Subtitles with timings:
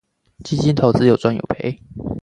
[0.43, 1.79] 基金投資有賺有賠